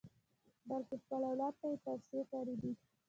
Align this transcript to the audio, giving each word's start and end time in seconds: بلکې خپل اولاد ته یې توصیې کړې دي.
بلکې 0.67 0.95
خپل 1.01 1.21
اولاد 1.29 1.53
ته 1.59 1.65
یې 1.71 1.77
توصیې 1.83 2.21
کړې 2.31 2.55
دي. 2.61 2.71